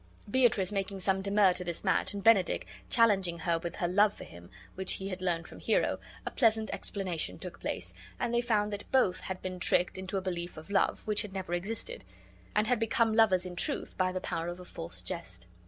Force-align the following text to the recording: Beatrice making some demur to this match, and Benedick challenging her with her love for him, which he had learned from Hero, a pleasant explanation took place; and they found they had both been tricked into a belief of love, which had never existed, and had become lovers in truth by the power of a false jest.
Beatrice 0.27 0.71
making 0.71 0.99
some 1.01 1.21
demur 1.21 1.53
to 1.53 1.63
this 1.63 1.83
match, 1.83 2.15
and 2.15 2.23
Benedick 2.23 2.65
challenging 2.89 3.37
her 3.37 3.59
with 3.59 3.75
her 3.75 3.87
love 3.87 4.15
for 4.15 4.23
him, 4.23 4.49
which 4.73 4.93
he 4.93 5.09
had 5.09 5.21
learned 5.21 5.47
from 5.47 5.59
Hero, 5.59 5.99
a 6.25 6.31
pleasant 6.31 6.71
explanation 6.73 7.37
took 7.37 7.59
place; 7.59 7.93
and 8.19 8.33
they 8.33 8.41
found 8.41 8.71
they 8.71 8.77
had 8.77 8.91
both 8.91 9.21
been 9.43 9.59
tricked 9.59 9.99
into 9.99 10.17
a 10.17 10.21
belief 10.21 10.57
of 10.57 10.71
love, 10.71 11.05
which 11.05 11.21
had 11.21 11.33
never 11.33 11.53
existed, 11.53 12.03
and 12.55 12.65
had 12.65 12.79
become 12.79 13.13
lovers 13.13 13.45
in 13.45 13.55
truth 13.55 13.95
by 13.95 14.11
the 14.11 14.19
power 14.19 14.47
of 14.47 14.59
a 14.59 14.65
false 14.65 15.03
jest. 15.03 15.45